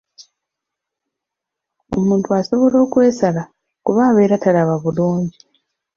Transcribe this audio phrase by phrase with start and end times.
[1.97, 3.43] Omuntu asobola okwesala
[3.85, 5.39] kuba abeera talaba bulungi.